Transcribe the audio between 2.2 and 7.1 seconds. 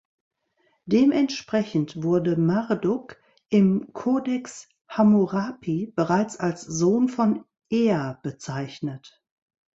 Marduk im "Codex Hammurapi" bereits als Sohn